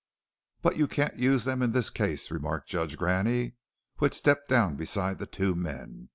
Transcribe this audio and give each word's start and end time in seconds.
"But 0.63 0.77
you 0.77 0.87
can't 0.87 1.17
use 1.17 1.43
them 1.43 1.61
in 1.61 1.73
this 1.73 1.91
case," 1.91 2.31
remarked 2.31 2.67
Judge 2.67 2.97
Graney, 2.97 3.53
who 3.97 4.05
had 4.05 4.15
stepped 4.15 4.49
down 4.49 4.75
beside 4.75 5.19
the 5.19 5.27
two 5.27 5.53
men. 5.53 6.09